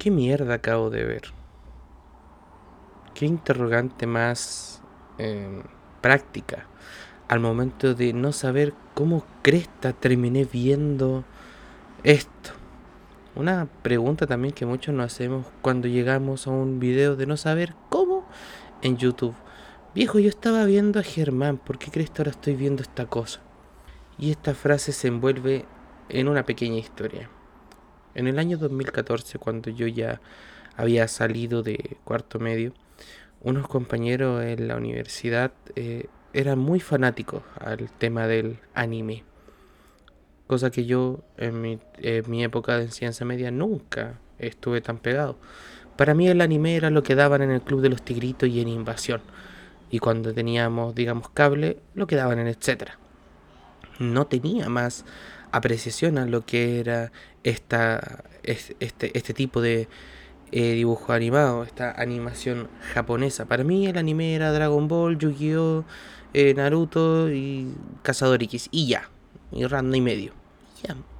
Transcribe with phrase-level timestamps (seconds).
[0.00, 1.24] ¿Qué mierda acabo de ver?
[3.12, 4.80] ¿Qué interrogante más
[5.18, 5.62] eh,
[6.00, 6.66] práctica
[7.28, 11.24] al momento de no saber cómo cresta terminé viendo
[12.02, 12.52] esto?
[13.36, 17.74] Una pregunta también que muchos nos hacemos cuando llegamos a un video de no saber
[17.90, 18.24] cómo
[18.80, 19.34] en YouTube.
[19.94, 23.40] Viejo, yo estaba viendo a Germán, ¿por qué crees que ahora estoy viendo esta cosa?
[24.16, 25.66] Y esta frase se envuelve
[26.08, 27.28] en una pequeña historia.
[28.14, 30.20] En el año 2014, cuando yo ya
[30.76, 32.72] había salido de cuarto medio,
[33.40, 39.24] unos compañeros en la universidad eh, eran muy fanáticos al tema del anime
[40.50, 41.78] cosa que yo en mi,
[42.42, 45.36] época de ciencia media nunca estuve tan pegado.
[45.94, 48.60] Para mí el anime era lo que daban en el Club de los Tigritos y
[48.60, 49.20] en Invasión.
[49.92, 52.98] Y cuando teníamos, digamos, cable, lo que daban en etcétera.
[54.00, 55.04] No tenía más
[55.52, 57.12] apreciación a lo que era
[57.44, 59.88] esta, este, este tipo de
[60.52, 63.46] eh, dibujo animado, esta animación japonesa.
[63.46, 65.84] Para mí el anime era Dragon Ball, Yu-Gi-Oh!,
[66.34, 68.68] eh, Naruto y Cazador X.
[68.70, 69.08] Y ya,
[69.52, 70.40] y random y medio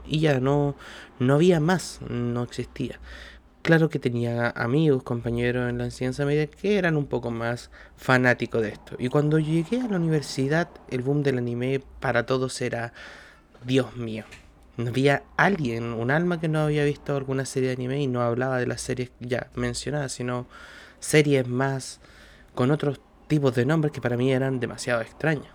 [0.07, 0.75] y ya no,
[1.19, 2.99] no había más, no existía.
[3.63, 8.63] Claro que tenía amigos, compañeros en la enseñanza media que eran un poco más fanáticos
[8.63, 8.97] de esto.
[8.99, 12.95] Y cuando llegué a la universidad, el boom del anime para todos era,
[13.65, 14.25] Dios mío.
[14.79, 18.59] Había alguien, un alma que no había visto alguna serie de anime y no hablaba
[18.59, 20.47] de las series ya mencionadas, sino
[21.01, 22.01] series más
[22.55, 25.49] con otros tipos de nombres que para mí eran demasiado extraños.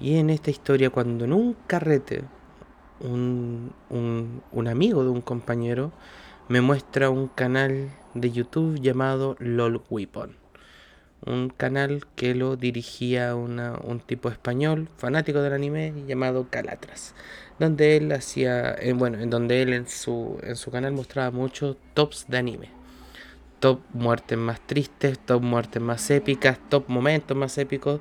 [0.00, 2.24] Y en esta historia, cuando en un carrete
[3.00, 5.92] un, un, amigo de un compañero
[6.48, 10.36] me muestra un canal de YouTube llamado LOL Weapon.
[11.26, 17.14] Un canal que lo dirigía un tipo español fanático del anime llamado Calatras.
[17.58, 22.26] Donde él hacía, bueno, en donde él en su, en su canal mostraba muchos tops
[22.28, 22.70] de anime.
[23.58, 28.00] Top muertes más tristes, top muertes más épicas, top momentos más épicos.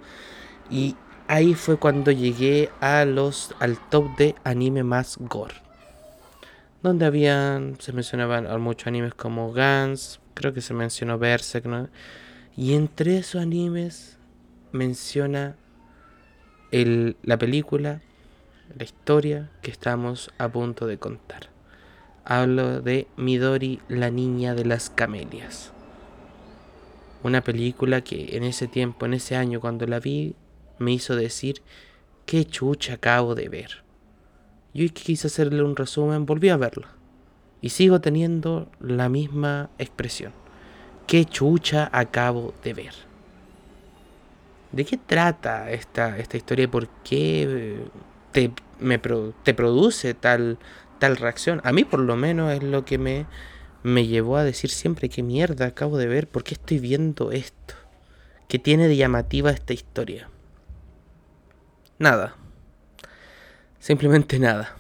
[0.69, 0.95] Y
[1.27, 5.55] ahí fue cuando llegué a los, al top de anime más gore.
[6.83, 11.89] Donde habían, se mencionaban muchos animes como Gans, creo que se mencionó Berserk, ¿no?
[12.57, 14.17] Y entre esos animes
[14.71, 15.55] menciona
[16.71, 18.01] el, la película,
[18.75, 21.51] la historia que estamos a punto de contar.
[22.25, 25.71] Hablo de Midori, la niña de las camelias.
[27.21, 30.35] Una película que en ese tiempo, en ese año, cuando la vi,
[30.79, 31.61] me hizo decir
[32.25, 33.83] qué chucha acabo de ver.
[34.73, 36.87] Yo quise hacerle un resumen, volví a verla.
[37.61, 40.46] Y sigo teniendo la misma expresión.
[41.07, 42.93] ¿Qué chucha acabo de ver?
[44.73, 47.79] ¿De qué trata esta, esta historia por qué
[48.33, 48.99] te, me,
[49.43, 50.59] te produce tal,
[50.99, 51.61] tal reacción?
[51.63, 53.25] A mí por lo menos es lo que me,
[53.83, 57.73] me llevó a decir siempre qué mierda acabo de ver, por qué estoy viendo esto.
[58.49, 60.29] ¿Qué tiene de llamativa esta historia?
[61.99, 62.35] Nada.
[63.79, 64.75] Simplemente nada.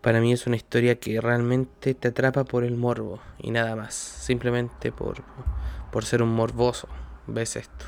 [0.00, 3.94] Para mí es una historia que realmente te atrapa por el morbo y nada más.
[3.94, 5.24] Simplemente por,
[5.90, 6.88] por ser un morboso.
[7.26, 7.86] ¿Ves esto?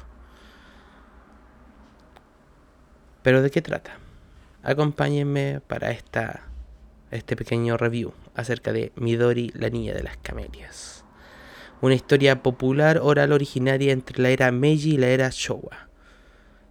[3.23, 3.99] Pero ¿de qué trata?
[4.63, 6.49] Acompáñenme para esta,
[7.11, 11.05] este pequeño review acerca de Midori, la niña de las camelias.
[11.81, 15.90] Una historia popular oral originaria entre la era Meiji y la era Showa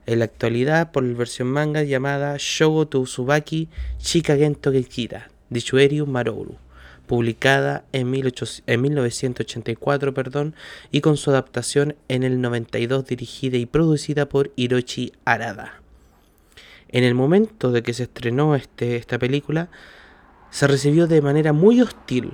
[0.05, 3.67] en la actualidad por la versión manga llamada Shogo Tsubaki
[3.99, 6.55] Shikagento Gekira de Maroru,
[7.07, 10.55] publicada en, 1984 perdón,
[10.91, 15.81] y con su adaptación en el 92 dirigida y producida por Hiroshi Arada.
[16.89, 19.69] En el momento de que se estrenó este, esta película,
[20.49, 22.33] se recibió de manera muy hostil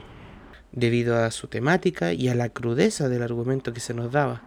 [0.72, 4.44] debido a su temática y a la crudeza del argumento que se nos daba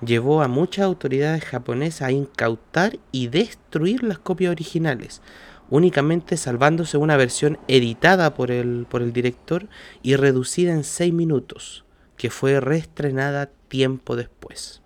[0.00, 5.22] llevó a muchas autoridades japonesas a incautar y destruir las copias originales,
[5.70, 9.68] únicamente salvándose una versión editada por el, por el director
[10.02, 11.84] y reducida en 6 minutos,
[12.16, 14.82] que fue reestrenada tiempo después.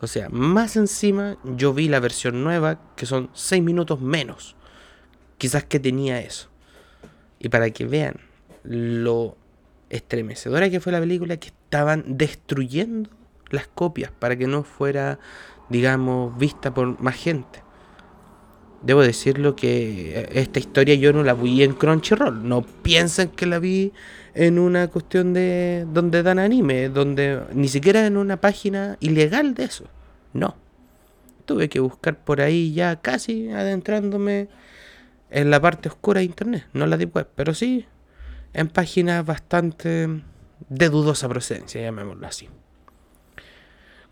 [0.00, 4.54] O sea, más encima yo vi la versión nueva, que son 6 minutos menos.
[5.38, 6.48] Quizás que tenía eso.
[7.40, 8.20] Y para que vean
[8.62, 9.36] lo
[9.90, 13.10] estremecedora que fue la película que estaban destruyendo
[13.50, 15.18] las copias para que no fuera,
[15.68, 17.62] digamos, vista por más gente.
[18.82, 22.46] Debo decirlo que esta historia yo no la vi en Crunchyroll.
[22.48, 23.92] No piensen que la vi
[24.34, 29.64] en una cuestión de donde dan anime, donde ni siquiera en una página ilegal de
[29.64, 29.84] eso.
[30.32, 30.54] No.
[31.44, 34.48] Tuve que buscar por ahí ya casi adentrándome
[35.30, 37.86] en la parte oscura de internet, no la deep web, pero sí
[38.52, 40.08] en páginas bastante
[40.68, 42.48] de dudosa procedencia, llamémoslo así.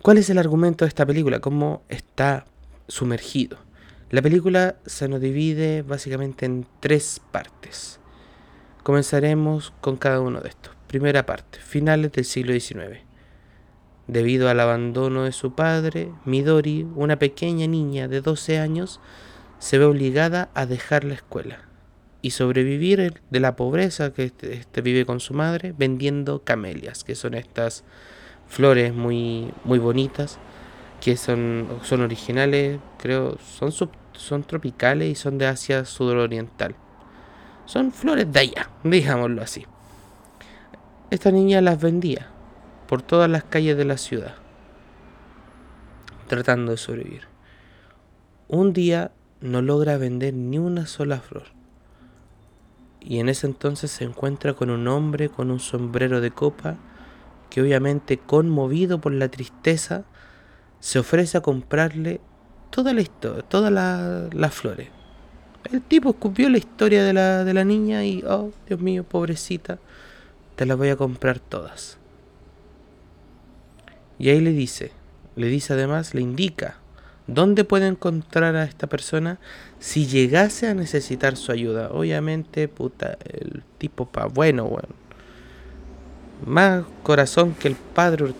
[0.02, 1.40] ¿Cuál es el argumento de esta película?
[1.40, 2.46] ¿Cómo está
[2.86, 3.58] sumergido?
[4.10, 7.98] La película se nos divide básicamente en tres partes.
[8.84, 10.74] Comenzaremos con cada uno de estos.
[10.86, 13.00] Primera parte, finales del siglo XIX.
[14.06, 19.00] Debido al abandono de su padre, Midori, una pequeña niña de 12 años,
[19.58, 21.62] se ve obligada a dejar la escuela
[22.22, 27.16] y sobrevivir de la pobreza que este, este vive con su madre vendiendo camelias, que
[27.16, 27.82] son estas
[28.48, 30.38] flores muy, muy bonitas
[31.00, 33.72] que son, son originales, creo, son,
[34.12, 36.74] son tropicales y son de Asia sudoriental.
[37.66, 39.66] Son flores de allá, digámoslo así.
[41.10, 42.28] Esta niña las vendía
[42.88, 44.34] por todas las calles de la ciudad,
[46.28, 47.22] tratando de sobrevivir.
[48.48, 51.44] Un día no logra vender ni una sola flor.
[53.00, 56.76] Y en ese entonces se encuentra con un hombre con un sombrero de copa
[57.50, 60.04] que obviamente conmovido por la tristeza
[60.80, 62.20] se ofrece a comprarle
[62.70, 63.04] toda la
[63.48, 64.88] todas las flores.
[65.72, 69.78] El tipo escupió la historia de la, de la niña y, oh, Dios mío, pobrecita,
[70.54, 71.98] te las voy a comprar todas.
[74.18, 74.92] Y ahí le dice,
[75.34, 76.78] le dice además, le indica
[77.26, 79.38] dónde puede encontrar a esta persona
[79.80, 81.90] si llegase a necesitar su ayuda.
[81.90, 85.05] Obviamente, puta, el tipo pa bueno, bueno.
[86.44, 88.34] Más corazón que el padre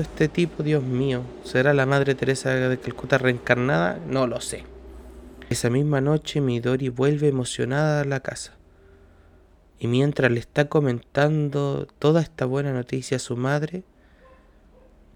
[0.00, 1.22] este tipo, Dios mío?
[1.44, 4.00] ¿Será la Madre Teresa de Calcuta reencarnada?
[4.04, 4.64] No lo sé.
[5.48, 8.54] Esa misma noche Midori vuelve emocionada a la casa.
[9.78, 13.84] Y mientras le está comentando toda esta buena noticia a su madre,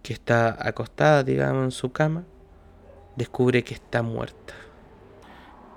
[0.04, 2.22] que está acostada, digamos, en su cama,
[3.16, 4.54] descubre que está muerta.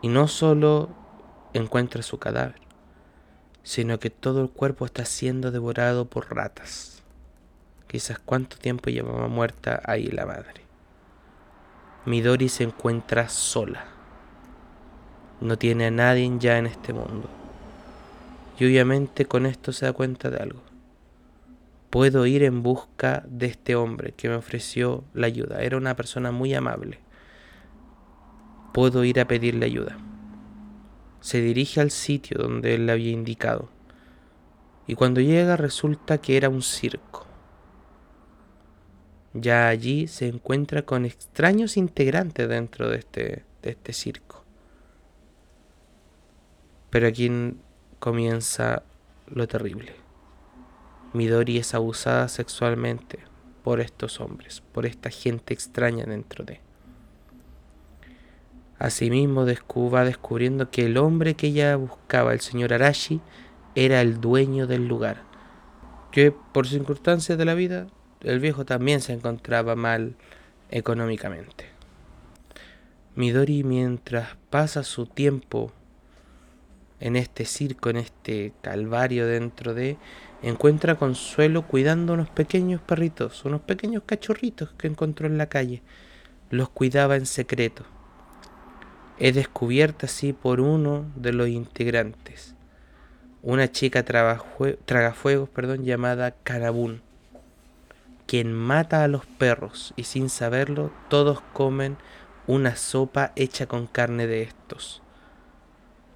[0.03, 0.89] Y no solo
[1.53, 2.61] encuentra su cadáver,
[3.67, 7.03] sino que todo el cuerpo está siendo devorado por ratas.
[7.87, 10.61] Quizás cuánto tiempo llevaba muerta ahí la madre.
[12.05, 13.83] Midori se encuentra sola.
[15.41, 17.27] No tiene a nadie ya en este mundo.
[18.57, 20.61] Y obviamente con esto se da cuenta de algo.
[21.89, 25.59] Puedo ir en busca de este hombre que me ofreció la ayuda.
[25.59, 26.99] Era una persona muy amable.
[28.73, 29.97] Puedo ir a pedirle ayuda.
[31.19, 33.69] Se dirige al sitio donde él le había indicado.
[34.87, 37.25] Y cuando llega resulta que era un circo.
[39.33, 44.43] Ya allí se encuentra con extraños integrantes dentro de este, de este circo.
[46.89, 47.29] Pero aquí
[47.99, 48.83] comienza
[49.27, 49.93] lo terrible.
[51.13, 53.19] Midori es abusada sexualmente
[53.63, 56.66] por estos hombres, por esta gente extraña dentro de.
[58.79, 63.21] Asimismo va descubriendo que el hombre que ella buscaba, el señor Arashi,
[63.75, 65.23] era el dueño del lugar,
[66.11, 67.87] que por circunstancias de la vida
[68.21, 70.15] el viejo también se encontraba mal
[70.69, 71.65] económicamente.
[73.15, 75.71] Midori mientras pasa su tiempo
[76.99, 79.97] en este circo, en este calvario dentro de,
[80.41, 85.81] encuentra consuelo cuidando unos pequeños perritos, unos pequeños cachorritos que encontró en la calle.
[86.49, 87.85] Los cuidaba en secreto.
[89.19, 92.55] Es descubierta así por uno de los integrantes,
[93.41, 97.01] una chica tragafuegos perdón, llamada Karabun
[98.27, 101.97] quien mata a los perros y sin saberlo todos comen
[102.45, 105.01] una sopa hecha con carne de estos.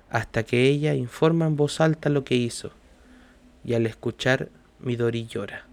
[0.09, 2.71] Hasta que ella informa en voz alta lo que hizo,
[3.63, 5.65] y al escuchar Midori llora.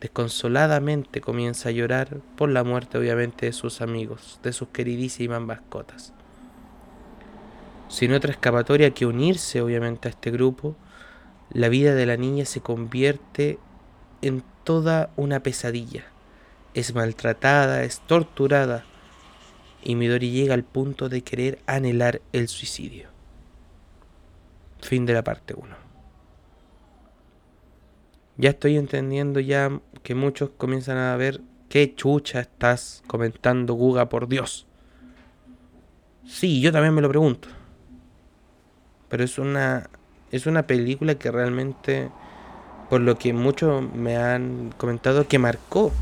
[0.00, 6.12] Desconsoladamente comienza a llorar por la muerte obviamente de sus amigos, de sus queridísimas mascotas.
[7.88, 10.76] Sin otra escapatoria que unirse obviamente a este grupo,
[11.50, 13.58] la vida de la niña se convierte
[14.22, 16.04] en toda una pesadilla.
[16.74, 18.84] Es maltratada, es torturada
[19.84, 23.08] y Midori llega al punto de querer anhelar el suicidio.
[24.80, 25.76] Fin de la parte 1.
[28.36, 34.26] Ya estoy entendiendo ya que muchos comienzan a ver qué chucha estás comentando, Guga, por
[34.26, 34.66] Dios.
[36.26, 37.48] Sí, yo también me lo pregunto.
[39.14, 39.88] Pero es una
[40.32, 42.10] es una película que realmente,
[42.90, 45.92] por lo que muchos me han comentado, que marcó.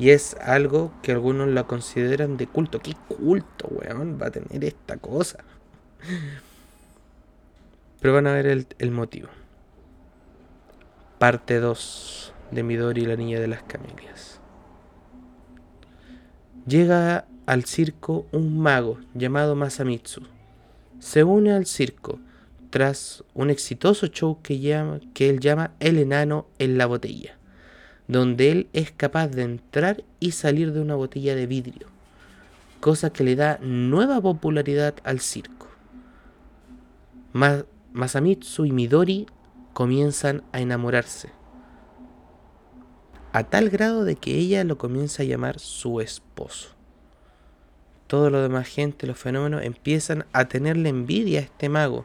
[0.00, 2.80] Y es algo que algunos la consideran de culto.
[2.80, 4.18] ¿Qué culto, weón?
[4.20, 5.44] Va a tener esta cosa.
[8.00, 9.28] Pero van a ver el, el motivo.
[11.20, 14.40] Parte 2 de Midori y la niña de las camelias.
[16.66, 20.33] Llega al circo un mago llamado Masamitsu.
[21.04, 22.18] Se une al circo
[22.70, 27.36] tras un exitoso show que, llama, que él llama El enano en la botella,
[28.08, 31.88] donde él es capaz de entrar y salir de una botella de vidrio,
[32.80, 35.68] cosa que le da nueva popularidad al circo.
[37.92, 39.26] Masamitsu y Midori
[39.74, 41.32] comienzan a enamorarse,
[43.32, 46.73] a tal grado de que ella lo comienza a llamar su esposo.
[48.06, 52.04] Todo lo demás gente, los fenómenos, empiezan a tenerle envidia a este mago,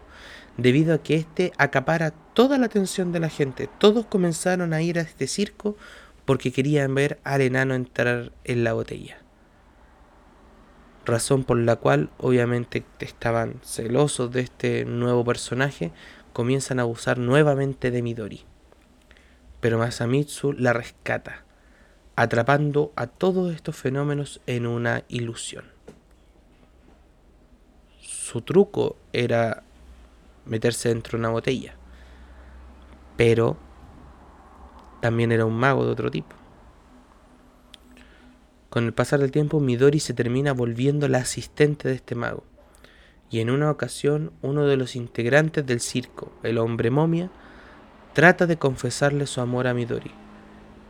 [0.57, 3.69] debido a que éste acapara toda la atención de la gente.
[3.79, 5.75] Todos comenzaron a ir a este circo
[6.25, 9.17] porque querían ver al enano entrar en la botella.
[11.05, 15.91] Razón por la cual obviamente estaban celosos de este nuevo personaje,
[16.33, 18.45] comienzan a abusar nuevamente de Midori.
[19.59, 21.45] Pero Masamitsu la rescata,
[22.15, 25.65] atrapando a todos estos fenómenos en una ilusión.
[28.29, 29.63] Su truco era
[30.45, 31.73] meterse dentro de una botella.
[33.17, 33.57] Pero
[35.01, 36.35] también era un mago de otro tipo.
[38.69, 42.43] Con el pasar del tiempo, Midori se termina volviendo la asistente de este mago.
[43.31, 47.31] Y en una ocasión, uno de los integrantes del circo, el hombre momia,
[48.13, 50.11] trata de confesarle su amor a Midori,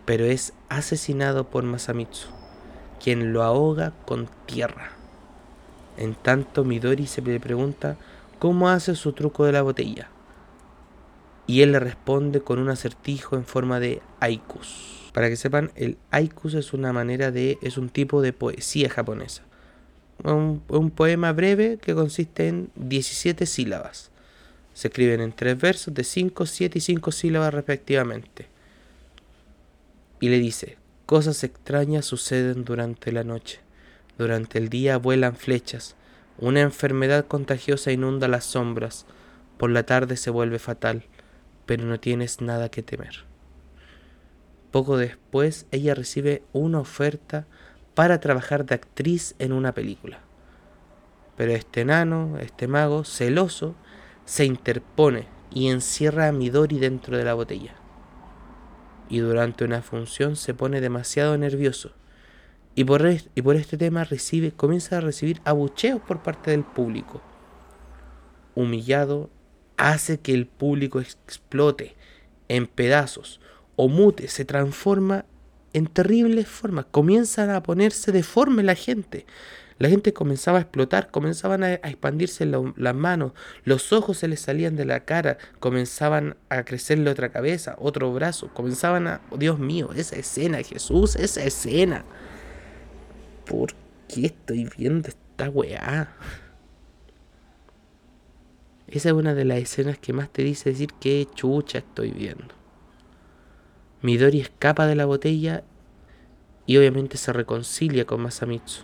[0.04, 2.28] pero es asesinado por Masamitsu,
[3.02, 4.99] quien lo ahoga con tierra.
[6.00, 7.98] En tanto, Midori se le pregunta
[8.40, 10.08] cómo hace su truco de la botella.
[11.46, 15.10] Y él le responde con un acertijo en forma de aikus.
[15.14, 17.58] Para que sepan, el aikus es una manera de.
[17.62, 19.44] es un tipo de poesía japonesa.
[20.24, 24.10] Un, un poema breve que consiste en 17 sílabas.
[24.74, 28.48] Se escriben en tres versos de 5, 7 y 5 sílabas respectivamente.
[30.22, 33.60] Y le dice, cosas extrañas suceden durante la noche.
[34.20, 35.96] Durante el día vuelan flechas,
[36.38, 39.06] una enfermedad contagiosa inunda las sombras.
[39.58, 41.06] Por la tarde se vuelve fatal,
[41.66, 43.24] pero no tienes nada que temer.
[44.72, 47.48] Poco después ella recibe una oferta
[47.96, 50.20] para trabajar de actriz en una película.
[51.38, 53.74] Pero este enano, este mago, celoso,
[54.26, 57.74] se interpone y encierra a Midori dentro de la botella.
[59.08, 61.94] Y durante una función se pone demasiado nervioso
[62.80, 63.06] y por,
[63.36, 67.22] y por este tema recibe, comienza a recibir abucheos por parte del público.
[68.56, 69.30] Humillado,
[69.76, 71.98] hace que el público explote
[72.48, 73.42] en pedazos
[73.76, 75.26] o mute, se transforma
[75.74, 76.86] en terribles formas.
[76.90, 79.26] Comienzan a ponerse deforme la gente.
[79.78, 83.34] La gente comenzaba a explotar, comenzaban a, expandirse las manos,
[83.66, 88.54] los ojos se les salían de la cara, comenzaban a crecerle otra cabeza, otro brazo,
[88.54, 92.06] comenzaban a, oh, Dios mío, esa escena, Jesús, esa escena.
[93.50, 93.74] ¿Por
[94.08, 96.16] qué estoy viendo esta weá?
[98.88, 102.54] Esa es una de las escenas que más te dice decir qué chucha estoy viendo.
[104.04, 105.64] Midori escapa de la botella
[106.68, 108.84] y obviamente se reconcilia con Masamitsu,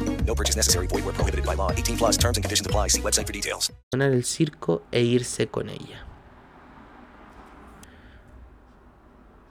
[0.31, 0.87] No purchase necessary.
[0.87, 1.71] Void where prohibited by law.
[1.71, 2.87] 18 plus terms and conditions apply.
[2.87, 3.71] See website for details.
[3.91, 6.07] el circo e irse con ella.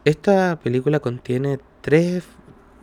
[0.07, 2.25] Esta película contiene tres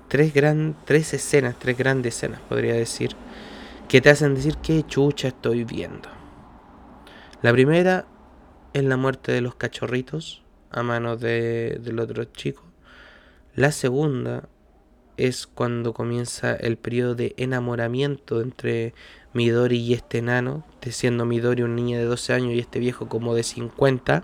[0.08, 3.12] tres, gran, tres escenas, tres grandes escenas, podría decir,
[3.88, 6.10] que te hacen decir qué chucha estoy viendo.
[7.42, 8.06] La primera
[8.74, 12.64] es la muerte de los cachorritos a manos de, del otro chico.
[13.56, 14.50] La segunda
[15.18, 18.94] es cuando comienza el periodo de enamoramiento entre
[19.34, 23.36] Midori y este enano, siendo Midori un niño de 12 años y este viejo como
[23.36, 24.24] de 50.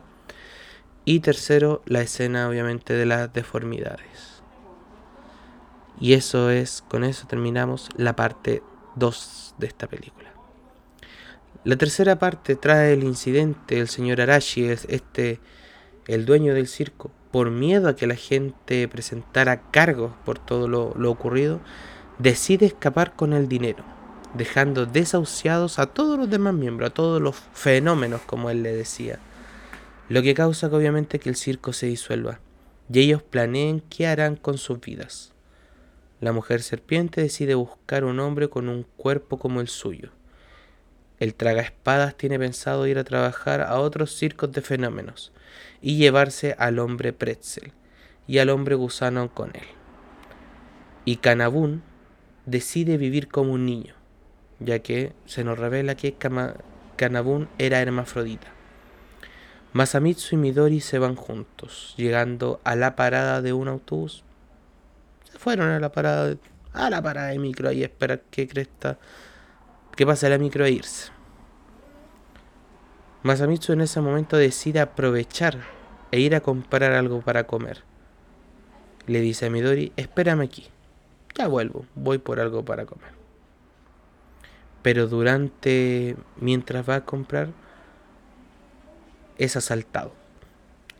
[1.05, 4.41] Y tercero, la escena obviamente de las deformidades.
[5.99, 8.63] Y eso es, con eso terminamos la parte
[8.95, 10.33] 2 de esta película.
[11.63, 15.39] La tercera parte trae el incidente del señor Arashi, este
[16.07, 21.09] el dueño del circo, por miedo a que la gente presentara cargos por todo lo,
[21.09, 21.61] ocurrido,
[22.19, 23.83] decide escapar con el dinero,
[24.35, 29.17] dejando desahuciados a todos los demás miembros, a todos los fenómenos, como él le decía.
[30.09, 32.39] Lo que causa obviamente que el circo se disuelva,
[32.87, 35.31] y ellos planeen qué harán con sus vidas.
[36.21, 40.11] La mujer serpiente decide buscar un hombre con un cuerpo como el suyo.
[41.17, 45.31] El tragaespadas tiene pensado ir a trabajar a otros circos de fenómenos
[45.81, 47.73] y llevarse al hombre pretzel
[48.27, 49.67] y al hombre gusano con él.
[51.05, 51.83] Y Kanabun
[52.45, 53.95] decide vivir como un niño,
[54.59, 56.15] ya que se nos revela que
[56.95, 58.47] Kanabun era hermafrodita.
[59.73, 64.23] Masamitsu y Midori se van juntos, llegando a la parada de un autobús.
[65.31, 66.37] Se fueron a la parada de,
[66.73, 68.99] a la parada de micro y esperar que cresta
[69.95, 71.12] que pase la micro e irse.
[73.23, 75.57] Masamitsu en ese momento decide aprovechar
[76.11, 77.81] e ir a comprar algo para comer.
[79.07, 80.67] Le dice a Midori, espérame aquí.
[81.33, 83.11] Ya vuelvo, voy por algo para comer.
[84.81, 87.49] Pero durante, mientras va a comprar,
[89.37, 90.11] es asaltado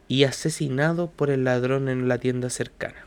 [0.08, 3.06] y asesinado por el ladrón en la tienda cercana.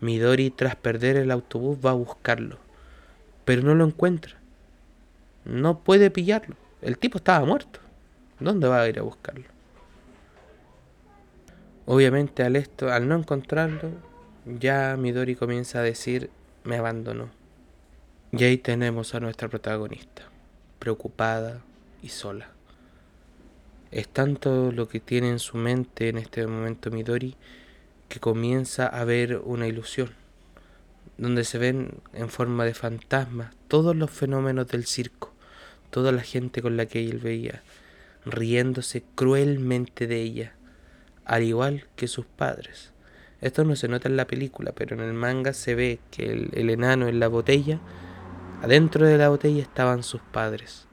[0.00, 2.58] Midori, tras perder el autobús, va a buscarlo,
[3.44, 4.36] pero no lo encuentra.
[5.44, 6.56] No puede pillarlo.
[6.82, 7.80] El tipo estaba muerto.
[8.38, 9.44] ¿Dónde va a ir a buscarlo?
[11.86, 13.90] Obviamente al esto, al no encontrarlo,
[14.44, 16.30] ya Midori comienza a decir,
[16.64, 17.30] me abandonó.
[18.32, 20.24] Y ahí tenemos a nuestra protagonista,
[20.78, 21.62] preocupada
[22.02, 22.48] y sola.
[23.90, 27.36] Es tanto lo que tiene en su mente en este momento Midori
[28.08, 30.10] que comienza a ver una ilusión,
[31.18, 35.32] donde se ven en forma de fantasmas todos los fenómenos del circo,
[35.90, 37.62] toda la gente con la que él veía,
[38.24, 40.52] riéndose cruelmente de ella,
[41.24, 42.92] al igual que sus padres.
[43.40, 46.50] Esto no se nota en la película, pero en el manga se ve que el,
[46.52, 47.80] el enano en la botella,
[48.62, 50.86] adentro de la botella estaban sus padres.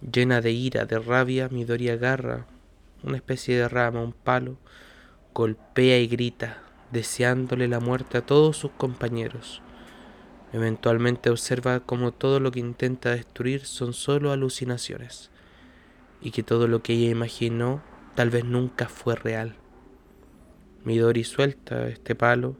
[0.00, 2.46] Llena de ira, de rabia, Midori agarra
[3.02, 4.56] una especie de rama, un palo,
[5.34, 9.62] golpea y grita, deseándole la muerte a todos sus compañeros.
[10.52, 15.30] Eventualmente observa como todo lo que intenta destruir son solo alucinaciones,
[16.20, 17.82] y que todo lo que ella imaginó
[18.14, 19.56] tal vez nunca fue real.
[20.84, 22.56] Midori suelta este palo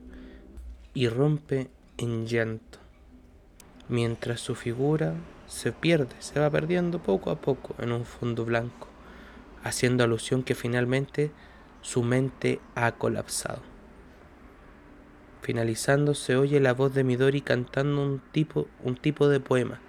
[0.93, 2.79] y rompe en llanto,
[3.89, 5.15] mientras su figura
[5.47, 8.87] se pierde, se va perdiendo poco a poco en un fondo blanco,
[9.65, 11.31] haciendo alusión que finalmente
[11.81, 13.63] su mente ha colapsado.
[15.49, 19.81] Finalizando se oye la voz de Midori cantando un tipo, un tipo de poema,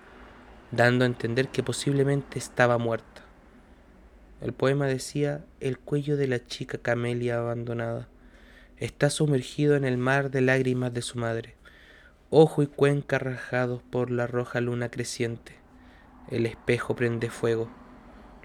[0.72, 3.26] dando a entender que posiblemente estaba muerta.
[4.40, 8.08] El poema decía, el cuello de la chica camelia abandonada
[8.78, 11.56] está sumergido en el mar de lágrimas de su madre
[12.30, 15.56] ojo y cuenca rajados por la roja luna creciente.
[16.30, 17.70] El espejo prende fuego.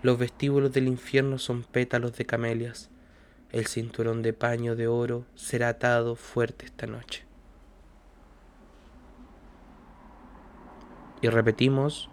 [0.03, 2.91] Los vestíbulos del infierno son pétalos de camelias.
[3.55, 7.23] El cinturón de paño de oro será atado fuerte esta noche.
[11.23, 12.11] Y repetimos,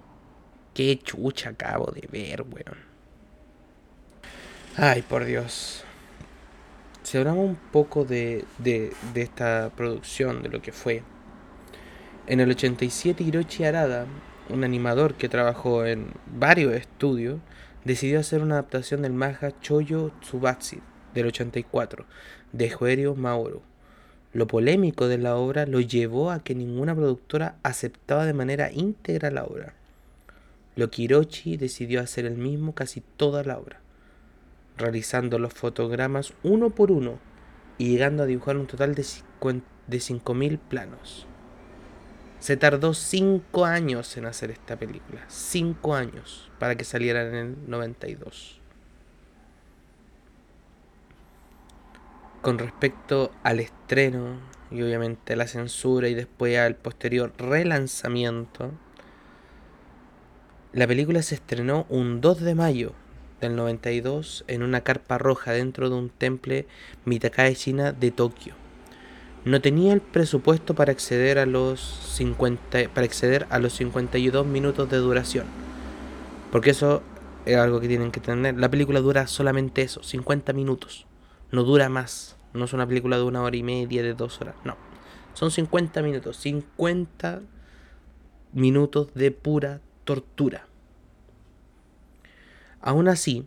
[0.75, 2.77] qué chucha acabo de ver, weón.
[4.77, 5.83] Ay, por Dios.
[7.01, 11.01] Si hablamos un poco de, de, de esta producción, de lo que fue,
[12.27, 14.05] en el 87 Hiroshi Arada,
[14.47, 17.39] un animador que trabajó en varios estudios,
[17.83, 20.81] decidió hacer una adaptación del manga Choyo Tsubatsu
[21.13, 22.05] del 84
[22.51, 23.61] de Joerio Mauro.
[24.33, 29.29] Lo polémico de la obra lo llevó a que ninguna productora aceptaba de manera íntegra
[29.29, 29.73] la obra.
[30.75, 33.81] Lo que Hiroshi decidió hacer el mismo casi toda la obra,
[34.77, 37.19] realizando los fotogramas uno por uno
[37.77, 41.27] y llegando a dibujar un total de 5.000 planos.
[42.39, 45.25] Se tardó cinco años en hacer esta película.
[45.27, 48.60] Cinco años para que saliera en el 92.
[52.41, 54.37] Con respecto al estreno
[54.71, 58.71] y obviamente a la censura y después al posterior relanzamiento,
[60.73, 62.93] la película se estrenó un 2 de mayo
[63.41, 66.67] del 92 en una carpa roja dentro de un temple
[67.05, 68.55] Mitakae China de Tokio
[69.43, 74.89] no tenía el presupuesto para acceder a los 50 para acceder a los 52 minutos
[74.89, 75.45] de duración.
[76.51, 77.01] Porque eso
[77.45, 78.59] es algo que tienen que tener.
[78.59, 81.07] La película dura solamente eso, 50 minutos.
[81.51, 82.37] No dura más.
[82.53, 84.55] No es una película de una hora y media, de dos horas.
[84.63, 84.75] No.
[85.33, 86.37] Son 50 minutos.
[86.37, 87.41] 50
[88.53, 90.65] minutos de pura tortura.
[92.81, 93.45] Aún así,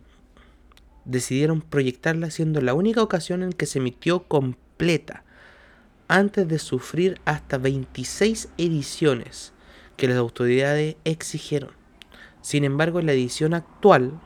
[1.03, 5.23] decidieron proyectarla siendo la única ocasión en que se emitió completa,
[6.07, 9.53] antes de sufrir hasta 26 ediciones
[9.97, 11.71] que las autoridades exigieron.
[12.41, 14.19] Sin embargo, en la edición actual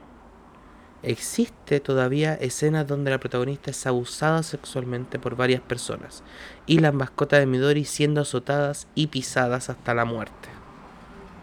[1.04, 6.24] existe todavía escenas donde la protagonista es abusada sexualmente por varias personas
[6.66, 10.50] y las mascotas de Midori siendo azotadas y pisadas hasta la muerte.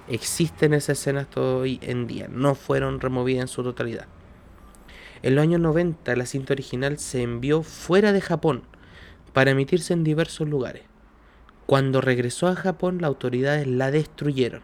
[0.09, 4.07] Existen esas escenas hoy en día, no fueron removidas en su totalidad.
[5.23, 8.63] En los años 90 la cinta original se envió fuera de Japón
[9.33, 10.83] para emitirse en diversos lugares.
[11.67, 14.63] Cuando regresó a Japón las autoridades la destruyeron.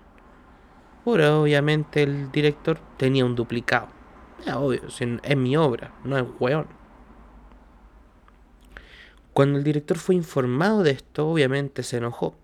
[1.04, 3.88] Pero obviamente el director tenía un duplicado.
[4.46, 4.82] Es obvio,
[5.22, 6.66] es mi obra, no es weón.
[9.32, 12.36] Cuando el director fue informado de esto, obviamente se enojó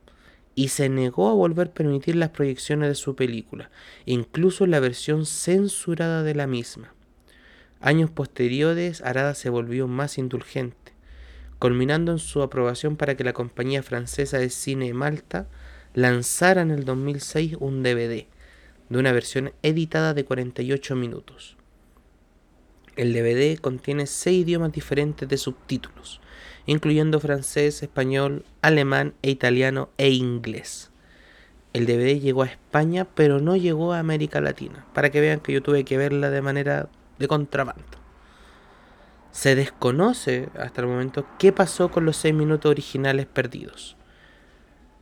[0.55, 3.71] y se negó a volver a permitir las proyecciones de su película,
[4.07, 6.95] incluso la versión censurada de la misma.
[7.81, 10.95] Años posteriores, Arada se volvió más indulgente,
[11.59, 15.47] culminando en su aprobación para que la compañía francesa de cine Malta
[15.95, 18.27] lanzara en el 2006 un DVD
[18.89, 21.58] de una versión editada de 48 minutos.
[22.99, 26.21] El DVD contiene seis idiomas diferentes de subtítulos,
[26.67, 30.91] incluyendo francés, español, alemán e italiano e inglés.
[31.73, 35.53] El DVD llegó a España, pero no llegó a América Latina, para que vean que
[35.53, 36.89] yo tuve que verla de manera
[37.21, 37.85] de contrabando.
[39.31, 43.97] Se desconoce hasta el momento qué pasó con los seis minutos originales perdidos.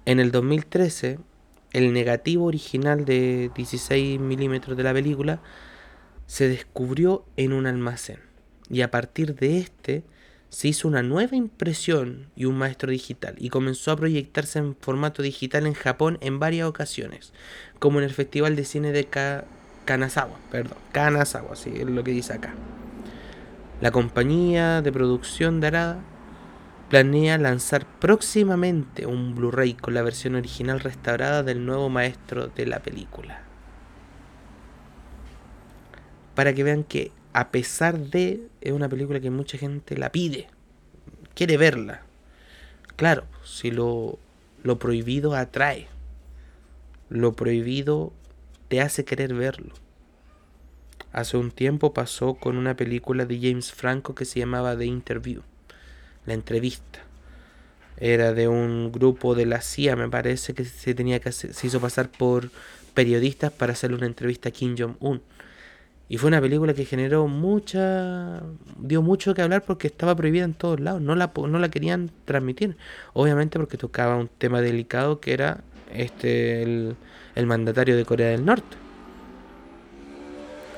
[0.05, 1.19] En el 2013,
[1.73, 5.41] el negativo original de 16 milímetros de la película
[6.27, 8.19] se descubrió en un almacén
[8.69, 10.05] y a partir de este
[10.49, 15.23] se hizo una nueva impresión y un maestro digital y comenzó a proyectarse en formato
[15.23, 17.33] digital en Japón en varias ocasiones,
[17.79, 19.07] como en el Festival de Cine de
[19.85, 22.55] Kanazawa, perdón, Kanazawa, así es lo que dice acá.
[23.81, 25.99] La compañía de producción de Arada
[26.89, 32.79] planea lanzar próximamente un Blu-ray con la versión original restaurada del nuevo maestro de la
[32.79, 33.46] película.
[36.37, 40.47] Para que vean que a pesar de, es una película que mucha gente la pide,
[41.35, 42.03] quiere verla.
[42.95, 44.21] Claro, si lo,
[44.63, 45.89] lo prohibido atrae,
[47.09, 48.13] lo prohibido
[48.69, 49.75] te hace querer verlo.
[51.13, 55.43] Hace un tiempo pasó con una película de James Franco que se llamaba The Interview,
[56.27, 57.01] la entrevista.
[57.99, 61.81] Era de un grupo de la CIA, me parece que se tenía que se hizo
[61.81, 62.51] pasar por
[62.93, 65.23] periodistas para hacerle una entrevista a Kim Jong-un.
[66.09, 68.43] Y fue una película que generó mucha.
[68.79, 71.01] dio mucho que hablar porque estaba prohibida en todos lados.
[71.01, 72.77] No la, no la querían transmitir.
[73.13, 76.97] Obviamente porque tocaba un tema delicado que era este el,
[77.35, 78.77] el mandatario de Corea del Norte.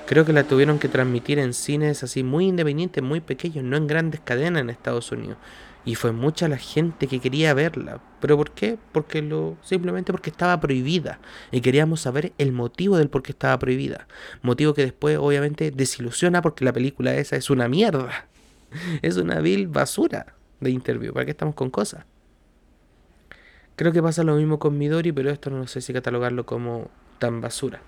[0.06, 3.86] Creo que la tuvieron que transmitir en cines así muy independientes, muy pequeños, no en
[3.86, 5.36] grandes cadenas en Estados Unidos.
[5.84, 8.00] Y fue mucha la gente que quería verla.
[8.20, 8.78] ¿Pero por qué?
[8.92, 11.18] Porque lo, simplemente porque estaba prohibida.
[11.50, 14.06] Y queríamos saber el motivo del por qué estaba prohibida.
[14.42, 18.28] Motivo que después obviamente desilusiona porque la película esa es una mierda.
[19.00, 21.14] Es una vil basura de interview.
[21.14, 22.04] ¿Para qué estamos con cosas?
[23.76, 27.40] Creo que pasa lo mismo con Midori, pero esto no sé si catalogarlo como tan
[27.40, 27.80] basura.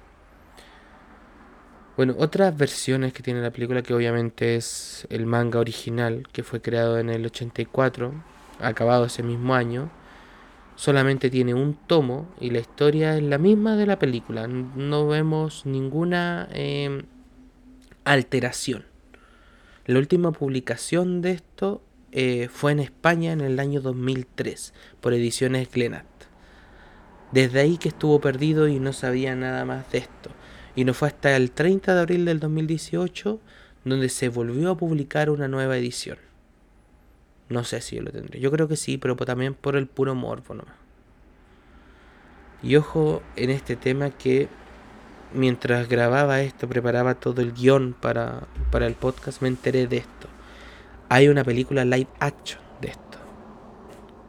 [2.00, 6.62] Bueno, otras versiones que tiene la película, que obviamente es el manga original, que fue
[6.62, 8.14] creado en el 84,
[8.58, 9.90] acabado ese mismo año,
[10.76, 14.46] solamente tiene un tomo y la historia es la misma de la película.
[14.46, 17.02] No vemos ninguna em,
[18.04, 18.86] alteración.
[19.84, 21.82] La última publicación de esto
[22.12, 26.06] eh, fue en España en el año 2003 por Ediciones Glenat.
[27.30, 30.30] Desde ahí que estuvo perdido y no sabía nada más de esto.
[30.76, 33.40] Y no fue hasta el 30 de abril del 2018
[33.84, 36.18] donde se volvió a publicar una nueva edición.
[37.48, 38.40] No sé si yo lo tendré.
[38.40, 40.74] Yo creo que sí, pero también por el puro morbo nomás.
[42.62, 44.48] Y ojo en este tema que
[45.32, 50.28] mientras grababa esto, preparaba todo el guion para, para el podcast, me enteré de esto.
[51.08, 53.18] Hay una película live action de esto.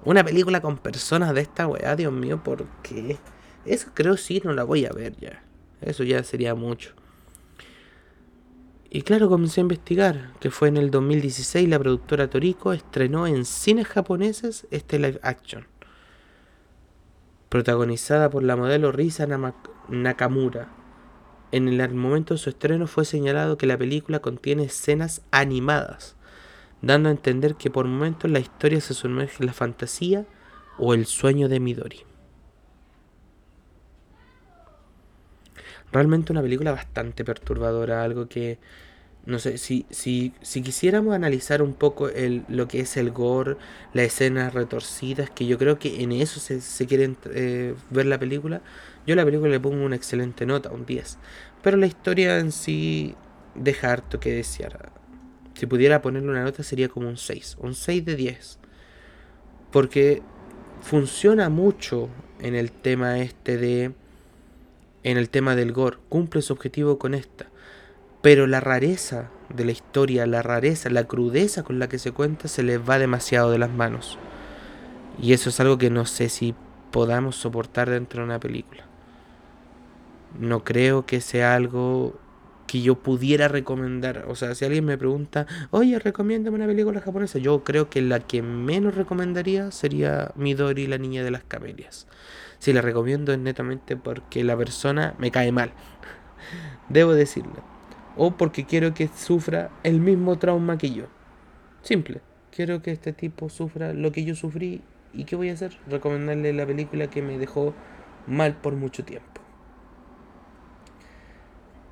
[0.04, 3.18] Una película con personas de esta weá, Dios mío, ¿por qué?
[3.66, 5.44] Eso creo sí no la voy a ver ya.
[5.82, 6.94] Eso ya sería mucho.
[8.94, 13.46] Y claro, comencé a investigar, que fue en el 2016 la productora Toriko estrenó en
[13.46, 15.66] cines japoneses este live action.
[17.48, 19.26] Protagonizada por la modelo Risa
[19.88, 20.68] Nakamura.
[21.54, 26.18] En el momento de su estreno fue señalado que la película contiene escenas animadas,
[26.82, 30.26] dando a entender que por momentos la historia se sumerge en la fantasía
[30.78, 32.11] o el sueño de Midori.
[35.92, 38.60] Realmente una película bastante perturbadora, algo que
[39.26, 43.58] No sé, si, si, si quisiéramos analizar un poco el, lo que es el gore,
[43.94, 48.20] las escenas retorcidas, que yo creo que en eso se, se quiere eh, ver la
[48.20, 48.62] película,
[49.06, 51.18] yo a la película le pongo una excelente nota, un 10.
[51.62, 53.16] Pero la historia en sí
[53.56, 54.92] deja harto que desear.
[55.56, 58.60] Si pudiera ponerle una nota sería como un 6, un 6 de 10.
[59.72, 60.22] Porque
[60.82, 63.94] funciona mucho en el tema este de...
[65.04, 65.98] En el tema del gore.
[66.10, 67.48] Cumple su objetivo con esta.
[68.22, 72.48] Pero la rareza de la historia, la rareza, la crudeza con la que se cuenta
[72.48, 74.18] se les va demasiado de las manos.
[75.20, 76.56] Y eso es algo que no sé si
[76.92, 78.86] podamos soportar dentro de una película.
[80.40, 82.20] No creo que sea algo
[82.68, 84.26] que yo pudiera recomendar.
[84.28, 88.20] O sea, si alguien me pregunta, oye, recomiéndame una película japonesa, yo creo que la
[88.20, 92.08] que menos recomendaría sería Midori, la niña de las camelias.
[92.60, 95.72] Si la recomiendo es netamente porque la persona me cae mal.
[96.90, 97.72] Debo decirlo
[98.18, 101.06] o porque quiero que sufra el mismo trauma que yo.
[101.82, 102.22] Simple.
[102.56, 104.82] Quiero que este tipo sufra lo que yo sufrí
[105.14, 105.78] y ¿qué voy a hacer?
[105.88, 107.74] Recomendarle la película que me dejó
[108.28, 109.31] mal por mucho tiempo.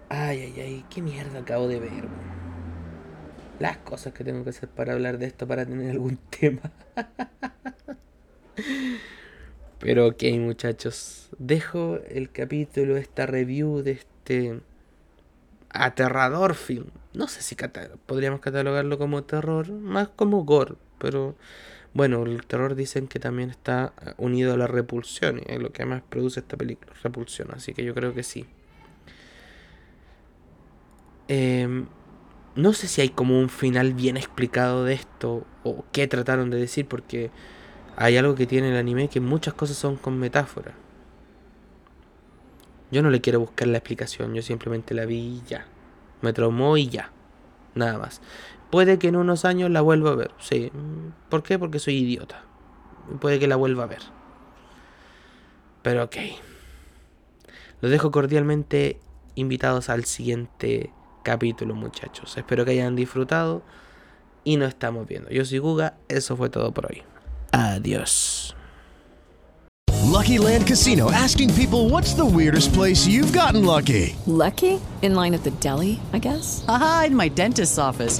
[0.10, 2.10] Ay, ay, ay, qué mierda acabo de ver.
[3.60, 6.62] Las cosas que tengo que hacer para hablar de esto, para tener algún tema.
[9.80, 14.62] Pero ok, muchachos, dejo el capítulo, esta review de este
[15.69, 16.88] aterrador film.
[17.13, 17.56] No sé si
[18.06, 21.36] podríamos catalogarlo como terror, más como gore, pero
[21.93, 26.02] bueno, el terror dicen que también está unido a la repulsión, es lo que más
[26.02, 28.45] produce esta película, repulsión, así que yo creo que sí.
[31.29, 31.85] Em,
[32.55, 36.57] no sé si hay como un final bien explicado de esto, o qué trataron de
[36.57, 37.29] decir, porque
[37.95, 40.73] hay algo que tiene el anime que muchas cosas son con metáfora.
[42.91, 45.67] Yo no le quiero buscar la explicación, yo simplemente la vi y ya.
[46.21, 47.11] Me traumó y ya.
[47.75, 48.21] Nada más.
[48.71, 50.71] Puede que en unos años la vuelva a ver, sí.
[51.29, 51.59] ¿Por qué?
[51.59, 52.43] Porque soy idiota.
[53.21, 54.01] Puede que la vuelva a ver.
[55.83, 56.15] Pero ok.
[57.81, 58.99] Los dejo cordialmente
[59.35, 60.91] invitados al siguiente
[61.23, 62.38] capítulo, muchachos.
[62.38, 63.62] Espero que hayan disfrutado
[64.43, 65.29] y nos estamos viendo.
[65.29, 67.03] Yo soy Guga, eso fue todo por hoy.
[67.51, 68.55] Adiós.
[70.10, 74.15] Lucky Land Casino asking people what's the weirdest place you've gotten lucky?
[74.25, 74.82] Lucky?
[75.01, 76.65] In line at the deli, I guess?
[76.67, 78.19] Aha, in my dentist's office.